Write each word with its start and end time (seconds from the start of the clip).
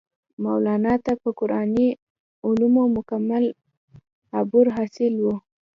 مولانا 0.43 0.93
ته 1.05 1.13
پۀ 1.21 1.29
قرآني 1.39 1.87
علومو 2.45 2.83
مکمل 2.95 3.43
عبور 4.37 4.65
حاصل 4.75 5.13
وو 5.23 5.35